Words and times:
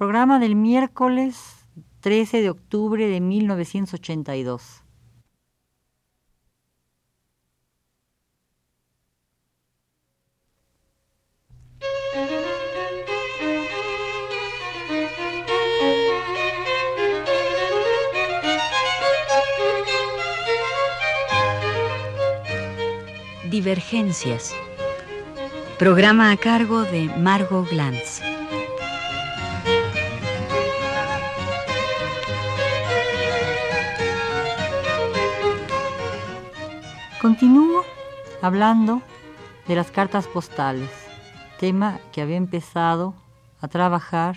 Programa 0.00 0.38
del 0.38 0.56
miércoles 0.56 1.66
13 2.00 2.40
de 2.40 2.48
octubre 2.48 3.06
de 3.06 3.20
1982. 3.20 4.82
Divergencias. 23.50 24.54
Programa 25.78 26.30
a 26.30 26.38
cargo 26.38 26.84
de 26.84 27.10
Margot 27.18 27.68
Glantz. 27.68 28.29
Continúo 37.20 37.82
hablando 38.40 39.02
de 39.68 39.74
las 39.74 39.90
cartas 39.90 40.26
postales, 40.26 40.88
tema 41.58 41.98
que 42.12 42.22
había 42.22 42.36
empezado 42.36 43.14
a 43.60 43.68
trabajar 43.68 44.36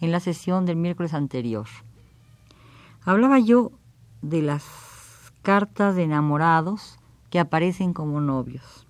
en 0.00 0.12
la 0.12 0.20
sesión 0.20 0.64
del 0.64 0.76
miércoles 0.76 1.14
anterior. 1.14 1.66
Hablaba 3.04 3.40
yo 3.40 3.72
de 4.20 4.40
las 4.40 4.64
cartas 5.42 5.96
de 5.96 6.04
enamorados 6.04 7.00
que 7.28 7.40
aparecen 7.40 7.92
como 7.92 8.20
novios. 8.20 8.86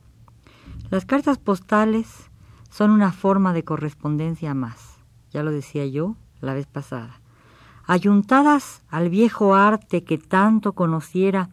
Las 0.91 1.07
cartas 1.07 1.39
postales 1.39 2.31
son 2.69 2.91
una 2.91 3.13
forma 3.13 3.55
de 3.55 3.65
correspondencia 3.65 4.53
más, 4.53 4.99
ya 5.31 5.43
lo 5.43 5.53
decía 5.53 5.87
yo 5.87 6.17
la 6.43 6.53
vez 6.53 6.67
pasada. 6.67 7.23
Ayuntadas 7.87 8.83
al 8.91 9.09
viejo 9.09 9.55
arte 9.55 10.05
que 10.05 10.19
tanto 10.19 10.75
conociera 10.75 11.49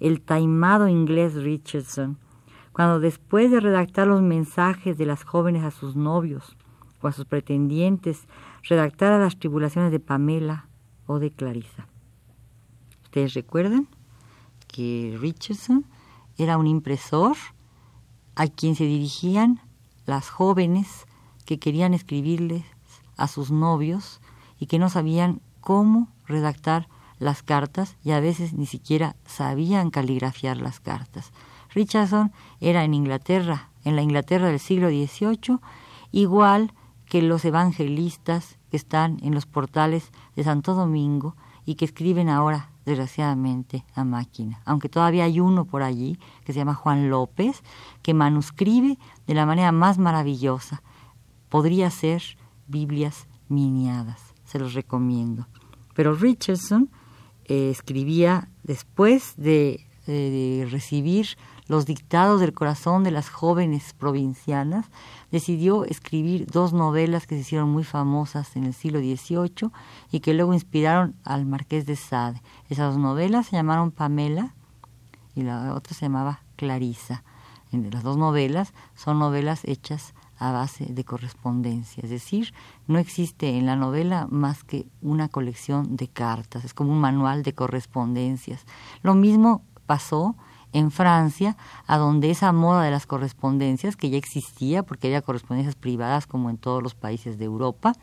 el 0.00 0.20
taimado 0.20 0.88
inglés 0.88 1.34
Richardson, 1.34 2.18
cuando 2.72 3.00
después 3.00 3.50
de 3.50 3.60
redactar 3.60 4.06
los 4.06 4.22
mensajes 4.22 4.98
de 4.98 5.06
las 5.06 5.24
jóvenes 5.24 5.64
a 5.64 5.70
sus 5.70 5.96
novios 5.96 6.56
o 7.00 7.08
a 7.08 7.12
sus 7.12 7.24
pretendientes, 7.24 8.26
redactara 8.62 9.18
las 9.18 9.38
tribulaciones 9.38 9.90
de 9.90 10.00
Pamela 10.00 10.68
o 11.06 11.18
de 11.18 11.30
Clarissa. 11.30 11.88
¿Ustedes 13.04 13.34
recuerdan 13.34 13.88
que 14.66 15.16
Richardson 15.20 15.86
era 16.36 16.58
un 16.58 16.66
impresor 16.66 17.36
a 18.34 18.46
quien 18.46 18.74
se 18.74 18.84
dirigían 18.84 19.60
las 20.04 20.28
jóvenes 20.28 21.06
que 21.46 21.58
querían 21.58 21.94
escribirles 21.94 22.64
a 23.16 23.28
sus 23.28 23.50
novios 23.50 24.20
y 24.58 24.66
que 24.66 24.78
no 24.78 24.90
sabían 24.90 25.40
cómo 25.60 26.12
redactar 26.26 26.88
las 27.18 27.42
cartas 27.42 27.96
y 28.02 28.10
a 28.12 28.20
veces 28.20 28.52
ni 28.52 28.66
siquiera 28.66 29.16
sabían 29.26 29.90
caligrafiar 29.90 30.58
las 30.58 30.80
cartas. 30.80 31.32
Richardson 31.70 32.32
era 32.60 32.84
en 32.84 32.94
Inglaterra, 32.94 33.70
en 33.84 33.96
la 33.96 34.02
Inglaterra 34.02 34.48
del 34.48 34.60
siglo 34.60 34.88
XVIII, 34.88 35.58
igual 36.12 36.72
que 37.06 37.22
los 37.22 37.44
evangelistas 37.44 38.58
que 38.70 38.76
están 38.76 39.18
en 39.22 39.34
los 39.34 39.46
portales 39.46 40.10
de 40.34 40.44
Santo 40.44 40.74
Domingo 40.74 41.36
y 41.64 41.74
que 41.74 41.84
escriben 41.84 42.28
ahora, 42.28 42.70
desgraciadamente, 42.84 43.84
a 43.94 44.04
máquina. 44.04 44.60
Aunque 44.64 44.88
todavía 44.88 45.24
hay 45.24 45.40
uno 45.40 45.64
por 45.64 45.82
allí 45.82 46.18
que 46.44 46.52
se 46.52 46.58
llama 46.58 46.74
Juan 46.74 47.10
López, 47.10 47.62
que 48.02 48.14
manuscribe 48.14 48.98
de 49.26 49.34
la 49.34 49.46
manera 49.46 49.72
más 49.72 49.98
maravillosa. 49.98 50.82
Podría 51.48 51.90
ser 51.90 52.22
Biblias 52.68 53.26
miniadas, 53.48 54.34
se 54.44 54.58
los 54.58 54.74
recomiendo. 54.74 55.46
Pero 55.94 56.14
Richardson 56.14 56.90
eh, 57.48 57.70
escribía 57.70 58.48
después 58.62 59.34
de, 59.36 59.86
de 60.06 60.68
recibir 60.70 61.36
los 61.68 61.84
dictados 61.86 62.40
del 62.40 62.52
corazón 62.52 63.02
de 63.02 63.10
las 63.10 63.28
jóvenes 63.28 63.92
provincianas, 63.94 64.86
decidió 65.32 65.84
escribir 65.84 66.46
dos 66.46 66.72
novelas 66.72 67.26
que 67.26 67.34
se 67.34 67.40
hicieron 67.40 67.70
muy 67.70 67.84
famosas 67.84 68.54
en 68.56 68.64
el 68.64 68.74
siglo 68.74 69.00
XVIII 69.00 69.70
y 70.12 70.20
que 70.20 70.34
luego 70.34 70.54
inspiraron 70.54 71.16
al 71.24 71.44
marqués 71.44 71.86
de 71.86 71.96
Sade. 71.96 72.40
Esas 72.68 72.94
dos 72.94 73.02
novelas 73.02 73.46
se 73.46 73.56
llamaron 73.56 73.90
Pamela 73.90 74.54
y 75.34 75.42
la 75.42 75.74
otra 75.74 75.94
se 75.94 76.06
llamaba 76.06 76.40
Clarisa. 76.56 77.24
Las 77.72 78.02
dos 78.02 78.16
novelas 78.16 78.72
son 78.94 79.18
novelas 79.18 79.62
hechas 79.64 80.14
a 80.38 80.52
base 80.52 80.86
de 80.86 81.04
correspondencia, 81.04 82.02
es 82.02 82.10
decir, 82.10 82.52
no 82.86 82.98
existe 82.98 83.56
en 83.56 83.66
la 83.66 83.76
novela 83.76 84.26
más 84.30 84.64
que 84.64 84.86
una 85.02 85.28
colección 85.28 85.96
de 85.96 86.08
cartas, 86.08 86.64
es 86.64 86.74
como 86.74 86.92
un 86.92 87.00
manual 87.00 87.42
de 87.42 87.54
correspondencias. 87.54 88.64
Lo 89.02 89.14
mismo 89.14 89.62
pasó 89.86 90.36
en 90.72 90.90
Francia, 90.90 91.56
a 91.86 91.96
donde 91.96 92.30
esa 92.30 92.52
moda 92.52 92.82
de 92.82 92.90
las 92.90 93.06
correspondencias, 93.06 93.96
que 93.96 94.10
ya 94.10 94.18
existía 94.18 94.82
porque 94.82 95.06
había 95.06 95.22
correspondencias 95.22 95.74
privadas 95.74 96.26
como 96.26 96.50
en 96.50 96.58
todos 96.58 96.82
los 96.82 96.94
países 96.94 97.38
de 97.38 97.46
Europa, 97.46 97.94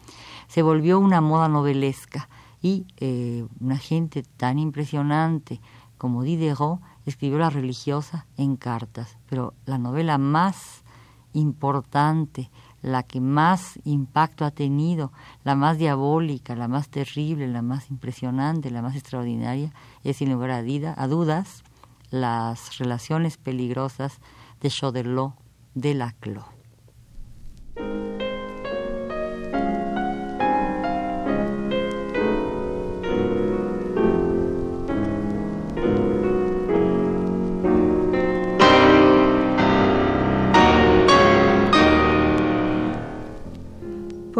se 0.47 0.63
volvió 0.63 0.99
una 0.99 1.21
moda 1.21 1.49
novelesca 1.49 2.29
y 2.61 2.87
eh, 2.97 3.45
una 3.59 3.77
gente 3.77 4.23
tan 4.23 4.57
impresionante 4.57 5.59
como 5.97 6.23
Diderot 6.23 6.79
escribió 7.05 7.37
la 7.37 7.49
religiosa 7.49 8.25
en 8.37 8.55
cartas, 8.55 9.17
pero 9.29 9.53
la 9.65 9.77
novela 9.77 10.17
más 10.17 10.82
importante, 11.33 12.49
la 12.81 13.03
que 13.03 13.21
más 13.21 13.79
impacto 13.85 14.45
ha 14.45 14.51
tenido, 14.51 15.11
la 15.43 15.55
más 15.55 15.77
diabólica, 15.77 16.55
la 16.55 16.67
más 16.67 16.89
terrible, 16.89 17.47
la 17.47 17.61
más 17.61 17.89
impresionante, 17.89 18.71
la 18.71 18.81
más 18.81 18.95
extraordinaria, 18.95 19.71
es 20.03 20.17
sin 20.17 20.31
lugar 20.31 20.51
a, 20.51 21.07
dudas 21.07 21.63
las 22.11 22.77
relaciones 22.77 23.37
peligrosas 23.37 24.19
de 24.61 24.69
Choderlos 24.69 25.33
de 25.73 25.93
Laclos. 25.93 26.52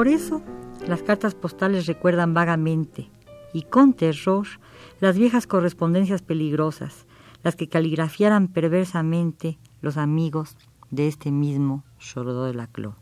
Por 0.03 0.11
eso, 0.11 0.41
las 0.85 1.01
cartas 1.01 1.33
postales 1.33 1.85
recuerdan 1.85 2.33
vagamente 2.33 3.09
y 3.53 3.61
con 3.61 3.93
terror 3.93 4.45
las 4.99 5.17
viejas 5.17 5.47
correspondencias 5.47 6.21
peligrosas, 6.21 7.05
las 7.41 7.55
que 7.55 7.69
caligrafiaran 7.69 8.49
perversamente 8.49 9.59
los 9.79 9.95
amigos 9.95 10.57
de 10.91 11.07
este 11.07 11.31
mismo 11.31 11.85
Chorodó 11.99 12.43
de 12.43 12.53
la 12.53 12.67
Cló. 12.67 12.97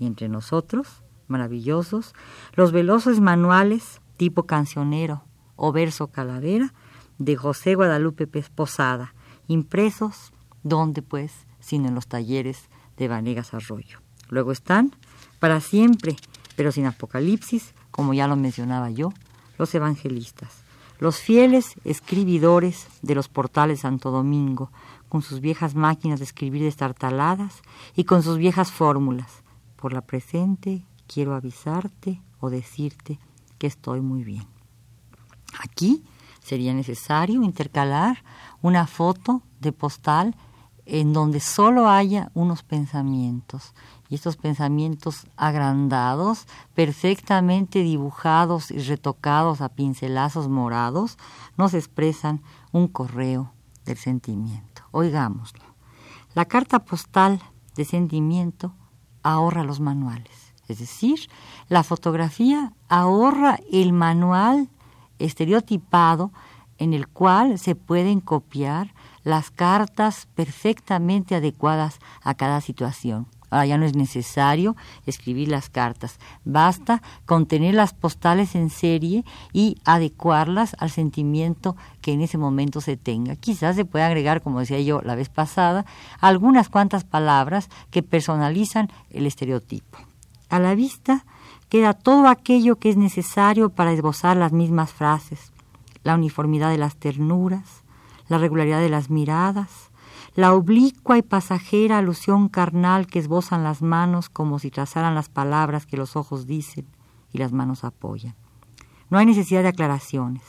Y 0.00 0.06
entre 0.06 0.28
nosotros, 0.28 1.04
maravillosos, 1.28 2.14
los 2.56 2.72
veloces 2.72 3.20
manuales 3.20 4.00
tipo 4.16 4.42
cancionero 4.42 5.22
o 5.54 5.70
verso 5.70 6.08
calavera 6.08 6.74
de 7.18 7.36
José 7.36 7.76
Guadalupe 7.76 8.26
Posada, 8.26 9.14
impresos, 9.46 10.32
¿dónde 10.64 11.02
pues? 11.02 11.46
sino 11.60 11.86
en 11.86 11.94
los 11.94 12.08
talleres 12.08 12.70
de 12.96 13.06
Vanegas 13.06 13.54
Arroyo. 13.54 14.00
Luego 14.30 14.50
están, 14.50 14.96
para 15.38 15.60
siempre, 15.60 16.16
pero 16.60 16.72
sin 16.72 16.84
apocalipsis, 16.84 17.72
como 17.90 18.12
ya 18.12 18.26
lo 18.26 18.36
mencionaba 18.36 18.90
yo, 18.90 19.14
los 19.56 19.74
evangelistas, 19.74 20.62
los 20.98 21.16
fieles 21.16 21.76
escribidores 21.86 22.86
de 23.00 23.14
los 23.14 23.28
portales 23.28 23.80
Santo 23.80 24.10
Domingo, 24.10 24.70
con 25.08 25.22
sus 25.22 25.40
viejas 25.40 25.74
máquinas 25.74 26.20
de 26.20 26.26
escribir 26.26 26.62
destartaladas 26.62 27.62
y 27.96 28.04
con 28.04 28.22
sus 28.22 28.36
viejas 28.36 28.70
fórmulas. 28.70 29.42
Por 29.76 29.94
la 29.94 30.02
presente 30.02 30.84
quiero 31.06 31.34
avisarte 31.34 32.20
o 32.40 32.50
decirte 32.50 33.18
que 33.56 33.66
estoy 33.66 34.02
muy 34.02 34.22
bien. 34.22 34.44
Aquí 35.60 36.04
sería 36.42 36.74
necesario 36.74 37.42
intercalar 37.42 38.22
una 38.60 38.86
foto 38.86 39.40
de 39.60 39.72
postal 39.72 40.36
en 40.86 41.12
donde 41.12 41.40
solo 41.40 41.88
haya 41.88 42.30
unos 42.34 42.62
pensamientos 42.62 43.74
y 44.08 44.16
estos 44.16 44.36
pensamientos 44.36 45.26
agrandados, 45.36 46.46
perfectamente 46.74 47.80
dibujados 47.80 48.70
y 48.70 48.78
retocados 48.78 49.60
a 49.60 49.68
pincelazos 49.68 50.48
morados, 50.48 51.16
nos 51.56 51.74
expresan 51.74 52.42
un 52.72 52.88
correo 52.88 53.52
del 53.84 53.96
sentimiento. 53.96 54.82
Oigámoslo. 54.90 55.64
La 56.34 56.44
carta 56.44 56.80
postal 56.80 57.40
de 57.76 57.84
sentimiento 57.84 58.74
ahorra 59.22 59.64
los 59.64 59.80
manuales, 59.80 60.54
es 60.68 60.78
decir, 60.78 61.28
la 61.68 61.82
fotografía 61.82 62.72
ahorra 62.88 63.58
el 63.72 63.92
manual 63.92 64.68
estereotipado 65.18 66.32
en 66.80 66.92
el 66.92 67.06
cual 67.06 67.60
se 67.60 67.76
pueden 67.76 68.20
copiar 68.20 68.92
las 69.22 69.52
cartas 69.52 70.26
perfectamente 70.34 71.36
adecuadas 71.36 72.00
a 72.22 72.34
cada 72.34 72.60
situación 72.60 73.28
Ahora 73.50 73.66
ya 73.66 73.78
no 73.78 73.84
es 73.84 73.96
necesario 73.96 74.76
escribir 75.06 75.48
las 75.48 75.68
cartas, 75.68 76.18
basta 76.44 77.02
con 77.26 77.46
tener 77.46 77.74
las 77.74 77.92
postales 77.92 78.54
en 78.54 78.70
serie 78.70 79.24
y 79.52 79.76
adecuarlas 79.84 80.76
al 80.78 80.90
sentimiento 80.90 81.76
que 82.00 82.12
en 82.12 82.20
ese 82.20 82.38
momento 82.38 82.80
se 82.80 82.96
tenga. 82.96 83.34
Quizás 83.34 83.74
se 83.74 83.84
puede 83.84 84.04
agregar, 84.04 84.40
como 84.40 84.60
decía 84.60 84.80
yo 84.80 85.02
la 85.02 85.16
vez 85.16 85.28
pasada, 85.28 85.84
algunas 86.20 86.68
cuantas 86.68 87.02
palabras 87.02 87.68
que 87.90 88.04
personalizan 88.04 88.88
el 89.10 89.26
estereotipo. 89.26 89.98
A 90.48 90.60
la 90.60 90.76
vista 90.76 91.24
queda 91.68 91.92
todo 91.92 92.28
aquello 92.28 92.76
que 92.76 92.90
es 92.90 92.96
necesario 92.96 93.70
para 93.70 93.92
esbozar 93.92 94.36
las 94.36 94.52
mismas 94.52 94.92
frases, 94.92 95.52
la 96.02 96.14
uniformidad 96.14 96.70
de 96.70 96.78
las 96.78 96.96
ternuras, 96.96 97.84
la 98.28 98.38
regularidad 98.38 98.80
de 98.80 98.88
las 98.88 99.10
miradas, 99.10 99.90
la 100.34 100.54
oblicua 100.54 101.18
y 101.18 101.22
pasajera 101.22 101.98
alusión 101.98 102.48
carnal 102.48 103.06
que 103.06 103.18
esbozan 103.18 103.64
las 103.64 103.82
manos 103.82 104.28
como 104.28 104.58
si 104.58 104.70
trazaran 104.70 105.14
las 105.14 105.28
palabras 105.28 105.86
que 105.86 105.96
los 105.96 106.16
ojos 106.16 106.46
dicen 106.46 106.86
y 107.32 107.38
las 107.38 107.52
manos 107.52 107.84
apoyan. 107.84 108.34
No 109.08 109.18
hay 109.18 109.26
necesidad 109.26 109.62
de 109.62 109.68
aclaraciones. 109.68 110.42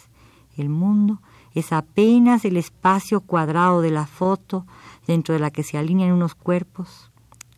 El 0.55 0.69
mundo 0.69 1.21
es 1.53 1.73
apenas 1.73 2.45
el 2.45 2.57
espacio 2.57 3.21
cuadrado 3.21 3.81
de 3.81 3.91
la 3.91 4.05
foto 4.05 4.65
dentro 5.07 5.33
de 5.33 5.39
la 5.39 5.51
que 5.51 5.63
se 5.63 5.77
alinean 5.77 6.11
unos 6.11 6.35
cuerpos, 6.35 7.11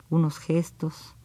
unos 0.09 0.39
gestos, 0.39 1.15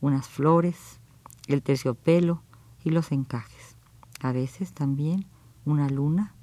unas 0.00 0.28
flores, 0.28 1.00
el 1.46 1.62
terciopelo 1.62 2.42
y 2.84 2.90
los 2.90 3.10
encajes. 3.12 3.76
A 4.20 4.32
veces 4.32 4.72
también 4.72 5.26
una 5.64 5.88
luna, 5.88 6.34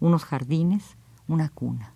unos 0.00 0.24
jardines, 0.24 0.96
una 1.28 1.48
cuna. 1.48 1.94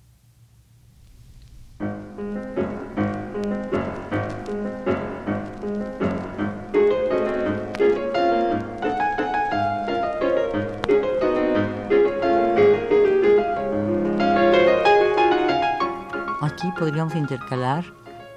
Aquí 16.41 16.73
podríamos 16.77 17.15
intercalar 17.15 17.85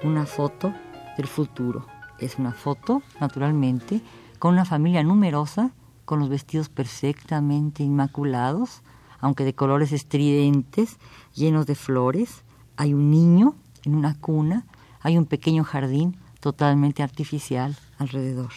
una 0.04 0.26
foto 0.26 0.72
del 1.16 1.26
futuro. 1.26 1.86
Es 2.18 2.38
una 2.38 2.52
foto, 2.52 3.02
naturalmente, 3.20 4.00
con 4.38 4.52
una 4.52 4.64
familia 4.64 5.02
numerosa, 5.02 5.72
con 6.04 6.20
los 6.20 6.28
vestidos 6.28 6.68
perfectamente 6.68 7.82
inmaculados, 7.82 8.82
aunque 9.20 9.44
de 9.44 9.54
colores 9.54 9.92
estridentes, 9.92 10.98
llenos 11.34 11.66
de 11.66 11.74
flores. 11.74 12.42
Hay 12.76 12.94
un 12.94 13.10
niño 13.10 13.54
en 13.84 13.94
una 13.94 14.14
cuna, 14.18 14.66
hay 15.00 15.18
un 15.18 15.26
pequeño 15.26 15.64
jardín 15.64 16.16
totalmente 16.40 17.02
artificial 17.02 17.76
alrededor. 17.98 18.50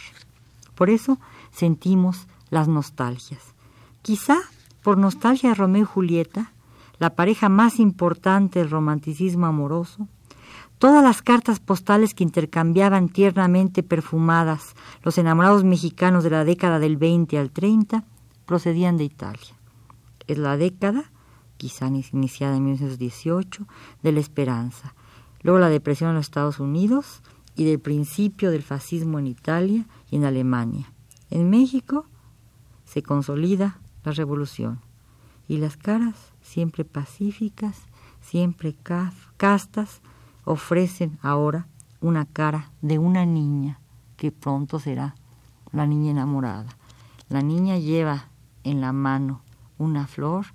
Por 0.73 0.89
eso 0.89 1.19
sentimos 1.51 2.27
las 2.49 2.67
nostalgias. 2.67 3.41
Quizá 4.01 4.37
por 4.83 4.97
nostalgia 4.97 5.49
de 5.49 5.55
Romeo 5.55 5.83
y 5.83 5.85
Julieta, 5.85 6.51
la 6.99 7.15
pareja 7.15 7.49
más 7.49 7.79
importante 7.79 8.59
del 8.59 8.69
romanticismo 8.69 9.45
amoroso, 9.45 10.07
todas 10.77 11.03
las 11.03 11.21
cartas 11.21 11.59
postales 11.59 12.13
que 12.13 12.23
intercambiaban 12.23 13.09
tiernamente 13.09 13.83
perfumadas 13.83 14.75
los 15.03 15.17
enamorados 15.17 15.63
mexicanos 15.63 16.23
de 16.23 16.29
la 16.29 16.45
década 16.45 16.79
del 16.79 16.97
20 16.97 17.37
al 17.37 17.51
30 17.51 18.03
procedían 18.45 18.97
de 18.97 19.05
Italia. 19.05 19.55
Es 20.27 20.37
la 20.37 20.57
década, 20.57 21.11
quizá 21.57 21.87
iniciada 21.87 22.57
en 22.57 22.65
1918, 22.65 23.65
de 24.03 24.11
la 24.11 24.19
esperanza, 24.19 24.95
luego 25.41 25.59
la 25.59 25.69
depresión 25.69 26.09
en 26.09 26.15
los 26.17 26.25
Estados 26.25 26.59
Unidos 26.59 27.21
y 27.55 27.65
del 27.65 27.79
principio 27.79 28.51
del 28.51 28.63
fascismo 28.63 29.19
en 29.19 29.27
Italia 29.27 29.85
y 30.09 30.17
en 30.17 30.25
Alemania. 30.25 30.91
En 31.29 31.49
México 31.49 32.05
se 32.85 33.01
consolida 33.01 33.79
la 34.03 34.11
revolución 34.11 34.81
y 35.47 35.57
las 35.57 35.77
caras 35.77 36.15
siempre 36.41 36.85
pacíficas, 36.85 37.77
siempre 38.21 38.75
castas, 39.37 40.01
ofrecen 40.45 41.17
ahora 41.21 41.67
una 42.01 42.25
cara 42.25 42.71
de 42.81 42.99
una 42.99 43.25
niña 43.25 43.79
que 44.15 44.31
pronto 44.31 44.79
será 44.79 45.15
la 45.71 45.85
niña 45.85 46.11
enamorada. 46.11 46.69
La 47.29 47.41
niña 47.41 47.77
lleva 47.77 48.29
en 48.63 48.81
la 48.81 48.93
mano 48.93 49.41
una 49.77 50.07
flor 50.07 50.45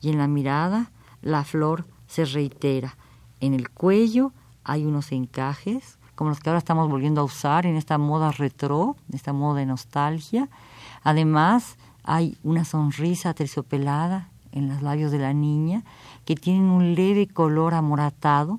y 0.00 0.10
en 0.10 0.18
la 0.18 0.28
mirada 0.28 0.90
la 1.22 1.44
flor 1.44 1.86
se 2.06 2.24
reitera. 2.24 2.96
En 3.40 3.54
el 3.54 3.70
cuello 3.70 4.32
hay 4.64 4.84
unos 4.84 5.12
encajes, 5.12 5.98
como 6.14 6.30
los 6.30 6.40
que 6.40 6.50
ahora 6.50 6.58
estamos 6.58 6.88
volviendo 6.88 7.20
a 7.20 7.24
usar 7.24 7.66
en 7.66 7.76
esta 7.76 7.98
moda 7.98 8.32
retro, 8.32 8.96
esta 9.12 9.32
moda 9.32 9.60
de 9.60 9.66
nostalgia. 9.66 10.48
Además, 11.02 11.76
hay 12.02 12.38
una 12.42 12.64
sonrisa 12.64 13.34
terciopelada 13.34 14.28
en 14.52 14.68
los 14.68 14.82
labios 14.82 15.12
de 15.12 15.18
la 15.18 15.34
niña, 15.34 15.84
que 16.24 16.34
tienen 16.34 16.64
un 16.64 16.94
leve 16.94 17.26
color 17.26 17.74
amoratado. 17.74 18.58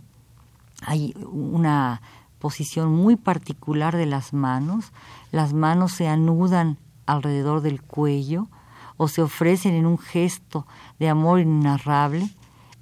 Hay 0.81 1.13
una 1.31 2.01
posición 2.39 2.93
muy 2.93 3.15
particular 3.15 3.95
de 3.95 4.05
las 4.05 4.33
manos. 4.33 4.91
Las 5.31 5.53
manos 5.53 5.93
se 5.93 6.07
anudan 6.07 6.77
alrededor 7.05 7.61
del 7.61 7.81
cuello 7.81 8.47
o 8.97 9.07
se 9.07 9.21
ofrecen 9.21 9.73
en 9.75 9.85
un 9.85 9.97
gesto 9.97 10.65
de 10.99 11.09
amor 11.09 11.39
inarrable 11.39 12.29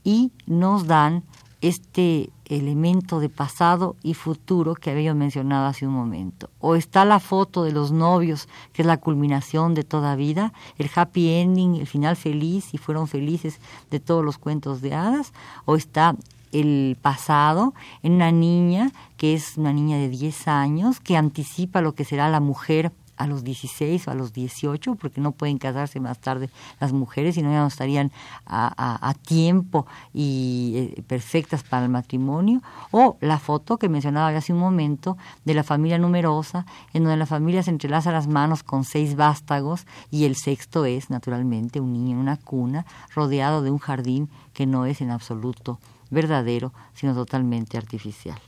y 0.04 0.32
nos 0.46 0.88
dan 0.88 1.24
este 1.62 2.30
elemento 2.46 3.20
de 3.20 3.30
pasado 3.30 3.96
y 4.04 4.14
futuro 4.14 4.76
que 4.76 4.92
había 4.92 5.14
mencionado 5.16 5.66
hace 5.66 5.88
un 5.88 5.94
momento. 5.94 6.50
O 6.60 6.76
está 6.76 7.06
la 7.06 7.20
foto 7.20 7.64
de 7.64 7.72
los 7.72 7.92
novios, 7.92 8.48
que 8.72 8.84
es 8.84 8.86
la 8.86 8.98
culminación 8.98 9.74
de 9.74 9.84
toda 9.84 10.16
vida, 10.16 10.54
el 10.78 10.90
happy 10.94 11.30
ending, 11.30 11.76
el 11.76 11.88
final 11.88 12.16
feliz 12.16 12.74
y 12.74 12.78
fueron 12.78 13.08
felices 13.08 13.60
de 13.90 14.00
todos 14.00 14.24
los 14.24 14.38
cuentos 14.38 14.82
de 14.82 14.94
hadas, 14.94 15.34
o 15.66 15.76
está 15.76 16.16
el 16.60 16.98
pasado 17.02 17.74
en 18.04 18.14
una 18.14 18.32
niña 18.32 18.92
que 19.18 19.34
es 19.34 19.58
una 19.58 19.74
niña 19.74 19.98
de 19.98 20.10
10 20.10 20.48
años 20.48 21.00
que 21.00 21.18
anticipa 21.18 21.82
lo 21.82 21.96
que 21.96 22.06
será 22.06 22.30
la 22.30 22.40
mujer 22.40 22.92
a 23.18 23.28
los 23.28 23.44
16 23.44 24.08
o 24.08 24.12
a 24.12 24.16
los 24.16 24.34
18, 24.34 24.96
porque 24.96 25.22
no 25.22 25.32
pueden 25.32 25.58
casarse 25.58 26.00
más 26.00 26.20
tarde 26.20 26.50
las 26.80 26.94
mujeres, 26.94 27.36
sino 27.36 27.52
ya 27.52 27.60
no 27.60 27.68
estarían 27.68 28.12
a, 28.46 29.14
tiempo 29.26 29.86
y 30.14 30.74
eh, 30.98 31.04
perfectas 31.04 31.64
para 31.64 31.86
el 31.86 31.92
matrimonio, 31.92 32.62
o 32.92 33.18
la 33.22 33.40
foto 33.40 33.78
que 33.78 33.90
mencionaba 33.90 34.30
hace 34.30 34.54
un 34.54 34.60
momento 34.60 35.18
de 35.46 35.54
la 35.54 35.64
familia 35.64 35.98
numerosa, 35.98 36.66
en 36.94 37.04
donde 37.04 37.18
la 37.18 37.26
familia 37.26 37.64
se 37.64 37.72
entrelaza 37.72 38.12
las 38.12 38.28
manos 38.28 38.64
con 38.64 38.84
seis 38.84 39.16
vástagos 39.16 39.86
y 40.12 40.26
el 40.26 40.36
sexto 40.36 40.86
es, 40.86 41.10
naturalmente, 41.10 41.80
un 41.80 41.94
niño 41.94 42.16
en 42.16 42.18
una 42.18 42.38
cuna, 42.38 42.86
rodeado 43.14 43.62
de 43.62 43.72
un 43.72 43.80
jardín 43.80 44.30
que 44.54 44.66
no 44.66 44.86
es 44.86 45.02
en 45.02 45.12
absoluto 45.12 45.80
verdadero, 46.16 46.74
sino 46.94 47.14
totalmente 47.14 47.78
artificial. 47.78 48.40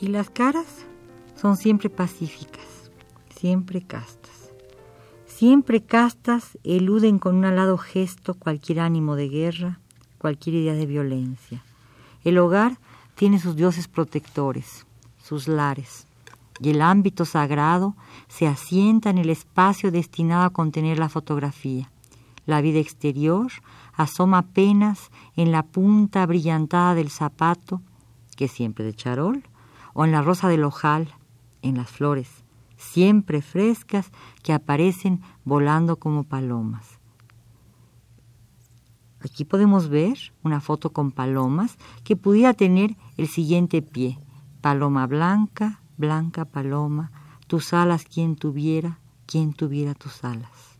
Y 0.00 0.08
las 0.08 0.28
caras 0.28 0.66
son 1.40 1.56
siempre 1.56 1.88
pacíficas, 1.88 2.90
siempre 3.30 3.80
castas. 3.86 4.23
Siempre 5.36 5.82
castas 5.82 6.56
eluden 6.62 7.18
con 7.18 7.34
un 7.34 7.44
alado 7.44 7.76
gesto 7.76 8.34
cualquier 8.34 8.78
ánimo 8.78 9.16
de 9.16 9.28
guerra, 9.28 9.80
cualquier 10.18 10.54
idea 10.54 10.74
de 10.74 10.86
violencia. 10.86 11.64
El 12.22 12.38
hogar 12.38 12.78
tiene 13.16 13.40
sus 13.40 13.56
dioses 13.56 13.88
protectores, 13.88 14.86
sus 15.20 15.48
lares, 15.48 16.06
y 16.60 16.70
el 16.70 16.80
ámbito 16.80 17.24
sagrado 17.24 17.96
se 18.28 18.46
asienta 18.46 19.10
en 19.10 19.18
el 19.18 19.28
espacio 19.28 19.90
destinado 19.90 20.44
a 20.44 20.50
contener 20.50 21.00
la 21.00 21.08
fotografía. 21.08 21.90
La 22.46 22.60
vida 22.60 22.78
exterior 22.78 23.50
asoma 23.94 24.38
apenas 24.38 25.10
en 25.34 25.50
la 25.50 25.64
punta 25.64 26.24
brillantada 26.26 26.94
del 26.94 27.10
zapato, 27.10 27.82
que 28.36 28.44
es 28.44 28.52
siempre 28.52 28.84
de 28.84 28.94
charol, 28.94 29.42
o 29.94 30.04
en 30.04 30.12
la 30.12 30.22
rosa 30.22 30.48
del 30.48 30.62
ojal, 30.62 31.12
en 31.62 31.76
las 31.76 31.90
flores, 31.90 32.43
siempre 32.84 33.42
frescas 33.42 34.10
que 34.42 34.52
aparecen 34.52 35.20
volando 35.44 35.96
como 35.96 36.24
palomas. 36.24 36.98
Aquí 39.20 39.44
podemos 39.44 39.88
ver 39.88 40.18
una 40.42 40.60
foto 40.60 40.92
con 40.92 41.10
palomas 41.10 41.78
que 42.04 42.14
pudiera 42.14 42.52
tener 42.52 42.96
el 43.16 43.26
siguiente 43.26 43.80
pie. 43.80 44.18
Paloma 44.60 45.06
blanca, 45.06 45.80
blanca 45.96 46.44
paloma, 46.44 47.10
tus 47.46 47.72
alas 47.72 48.04
quien 48.04 48.36
tuviera, 48.36 49.00
quien 49.26 49.54
tuviera 49.54 49.94
tus 49.94 50.24
alas. 50.24 50.73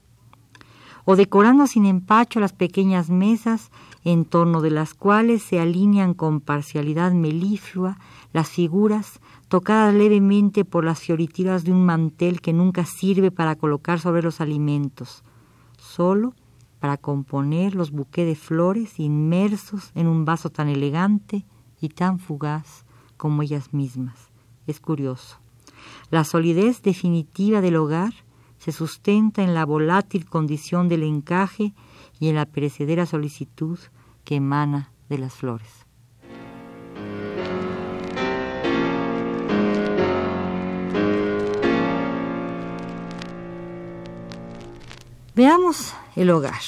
O 1.05 1.17
decorando 1.17 1.67
sin 1.67 1.87
empacho 1.87 2.41
las 2.41 2.53
pequeñas 2.53 3.11
mesas 3.11 3.71
en 4.05 4.25
torno 4.25 4.61
de 4.61 4.71
las 4.71 4.95
cuales 4.95 5.43
se 5.43 5.61
alinean 5.61 6.15
con 6.15 6.41
parcialidad 6.41 7.13
meliflua 7.13 7.99
las 8.33 8.49
figuras 8.49 9.21
tocadas 9.49 9.95
levemente 9.95 10.65
por 10.65 10.85
las 10.85 11.01
fioritiras 11.01 11.65
de 11.65 11.73
un 11.73 11.85
mantel 11.85 12.41
que 12.41 12.53
nunca 12.53 12.85
sirve 12.85 13.31
para 13.31 13.55
colocar 13.57 14.01
sobre 14.01 14.23
los 14.23 14.41
alimentos, 14.41 15.23
solo 15.79 16.35
para 16.81 16.97
componer 16.97 17.75
los 17.75 17.91
buqués 17.91 18.27
de 18.27 18.35
flores 18.35 18.99
inmersos 18.99 19.91
en 19.95 20.07
un 20.07 20.25
vaso 20.25 20.51
tan 20.51 20.69
elegante 20.69 21.45
y 21.81 21.89
tan 21.91 22.19
fugaz 22.19 22.85
como 23.17 23.43
ellas 23.43 23.73
mismas. 23.73 24.31
Es 24.67 24.81
curioso. 24.81 25.39
La 26.11 26.25
solidez 26.25 26.83
definitiva 26.83 27.61
del 27.61 27.77
hogar 27.77 28.13
se 28.65 28.73
sustenta 28.73 29.43
en 29.43 29.53
la 29.53 29.67
volátil 29.67 30.25
condición 30.25 30.89
del 30.89 31.03
encaje 31.03 31.75
y 32.19 32.31
en 32.31 32.37
la 32.37 32.47
perecedera 32.47 33.05
solicitud 33.05 33.79
que 34.25 34.37
emana 34.37 34.91
de 35.11 35.19
las 35.19 35.35
flores. 35.35 35.69
Veamos 45.35 45.93
el 46.17 46.31
hogar. 46.31 46.63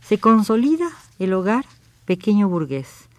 Se 0.00 0.18
consolida 0.18 0.88
el 1.18 1.34
hogar 1.34 1.66
pequeño 2.06 2.48
burgués. 2.48 3.10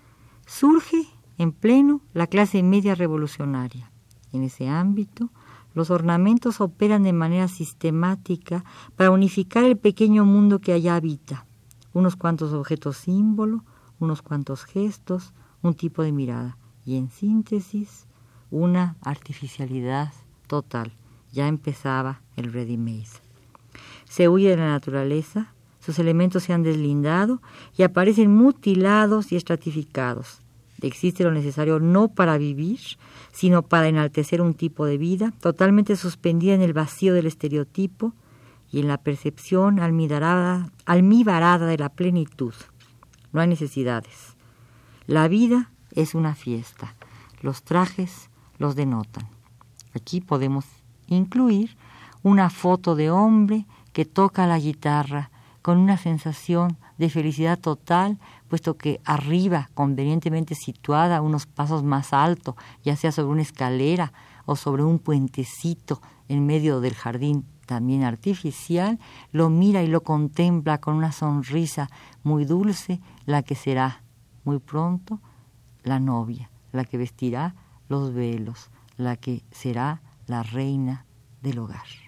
Surge 0.47 1.05
en 1.37 1.51
pleno 1.51 2.01
la 2.13 2.25
clase 2.25 2.63
media 2.63 2.95
revolucionaria. 2.95 3.91
En 4.31 4.41
ese 4.41 4.67
ámbito, 4.69 5.29
los 5.73 5.89
ornamentos 5.89 6.61
operan 6.61 7.03
de 7.03 7.13
manera 7.13 7.47
sistemática 7.47 8.63
para 8.95 9.11
unificar 9.11 9.63
el 9.63 9.77
pequeño 9.77 10.25
mundo 10.25 10.59
que 10.59 10.73
allá 10.73 10.95
habita 10.95 11.45
unos 11.93 12.15
cuantos 12.15 12.53
objetos 12.53 12.97
símbolo, 12.97 13.63
unos 13.99 14.21
cuantos 14.21 14.65
gestos, 14.65 15.33
un 15.61 15.75
tipo 15.75 16.03
de 16.03 16.11
mirada 16.11 16.57
y 16.85 16.97
en 16.97 17.09
síntesis 17.09 18.07
una 18.51 18.97
artificialidad 19.01 20.11
total. 20.47 20.93
Ya 21.31 21.47
empezaba 21.47 22.21
el 22.35 22.51
ready-made. 22.51 23.07
Se 24.05 24.29
huye 24.29 24.49
de 24.49 24.57
la 24.57 24.67
naturaleza, 24.67 25.53
sus 25.79 25.97
elementos 25.97 26.43
se 26.43 26.53
han 26.53 26.63
deslindado 26.63 27.41
y 27.75 27.83
aparecen 27.83 28.31
mutilados 28.35 29.31
y 29.31 29.35
estratificados. 29.35 30.42
Existe 30.83 31.23
lo 31.23 31.31
necesario 31.31 31.79
no 31.79 32.09
para 32.09 32.37
vivir, 32.37 32.79
sino 33.31 33.63
para 33.63 33.87
enaltecer 33.87 34.41
un 34.41 34.53
tipo 34.53 34.85
de 34.85 34.99
vida, 34.99 35.33
totalmente 35.39 35.95
suspendida 35.95 36.53
en 36.53 36.61
el 36.61 36.73
vacío 36.73 37.15
del 37.15 37.25
estereotipo, 37.25 38.13
y 38.73 38.79
en 38.79 38.87
la 38.87 38.97
percepción 38.97 39.79
almibarada, 39.79 40.71
de 41.67 41.77
la 41.77 41.89
plenitud. 41.89 42.55
No 43.31 43.39
hay 43.39 43.47
necesidades. 43.47 44.35
La 45.05 45.27
vida 45.27 45.69
es 45.91 46.15
una 46.15 46.33
fiesta. 46.33 46.95
Los 47.41 47.61
trajes 47.61 48.31
los 48.57 48.75
denotan. 48.75 49.27
Aquí 49.93 50.21
podemos 50.21 50.65
incluir 51.05 51.77
una 52.23 52.49
foto 52.49 52.95
de 52.95 53.11
hombre 53.11 53.67
que 53.93 54.05
toca 54.05 54.47
la 54.47 54.57
guitarra 54.57 55.29
con 55.61 55.77
una 55.77 55.97
sensación 55.97 56.77
de 56.97 57.09
felicidad 57.09 57.59
total, 57.59 58.19
puesto 58.47 58.77
que 58.77 59.01
arriba, 59.05 59.69
convenientemente 59.73 60.55
situada, 60.55 61.21
unos 61.21 61.45
pasos 61.45 61.83
más 61.83 62.13
alto, 62.13 62.55
ya 62.83 62.95
sea 62.95 63.11
sobre 63.11 63.31
una 63.31 63.41
escalera 63.41 64.13
o 64.45 64.55
sobre 64.55 64.83
un 64.83 64.99
puentecito 64.99 66.01
en 66.27 66.45
medio 66.45 66.81
del 66.81 66.93
jardín 66.93 67.45
también 67.65 68.03
artificial, 68.03 68.99
lo 69.31 69.49
mira 69.49 69.83
y 69.83 69.87
lo 69.87 70.01
contempla 70.01 70.79
con 70.79 70.95
una 70.95 71.11
sonrisa 71.11 71.89
muy 72.23 72.45
dulce, 72.45 72.99
la 73.25 73.41
que 73.41 73.55
será 73.55 74.03
muy 74.43 74.59
pronto 74.59 75.21
la 75.83 75.99
novia, 75.99 76.49
la 76.71 76.85
que 76.85 76.97
vestirá 76.97 77.55
los 77.87 78.13
velos, 78.13 78.69
la 78.97 79.15
que 79.15 79.43
será 79.51 80.01
la 80.27 80.43
reina 80.43 81.05
del 81.41 81.59
hogar. 81.59 82.02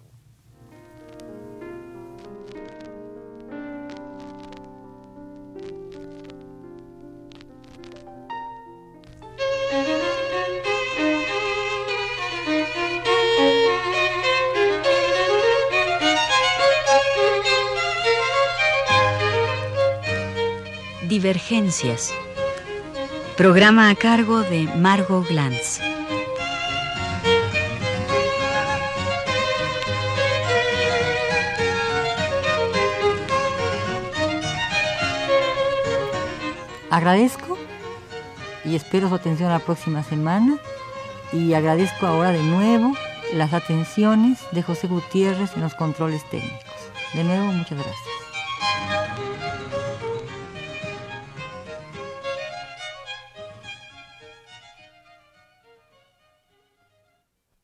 Divergencias. 21.16 22.14
Programa 23.38 23.90
a 23.90 23.96
cargo 23.96 24.42
de 24.42 24.64
Margot 24.76 25.26
Glantz. 25.26 25.80
Agradezco 36.90 37.58
y 38.66 38.76
espero 38.76 39.08
su 39.08 39.16
atención 39.16 39.48
la 39.48 39.60
próxima 39.60 40.04
semana 40.04 40.58
y 41.32 41.54
agradezco 41.54 42.08
ahora 42.08 42.32
de 42.32 42.44
nuevo 42.44 42.92
las 43.34 43.54
atenciones 43.54 44.40
de 44.52 44.64
José 44.64 44.88
Gutiérrez 44.88 45.56
en 45.56 45.62
los 45.62 45.76
controles 45.76 46.30
técnicos. 46.30 46.92
De 47.14 47.24
nuevo, 47.24 47.46
muchas 47.54 47.78
gracias. 47.78 48.15